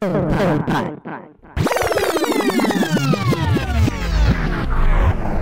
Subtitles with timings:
[0.00, 1.29] 笨蛋蛋蛋